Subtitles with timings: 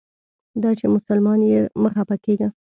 [0.61, 2.49] دا چې مسلمان یې مه خپه کیږه.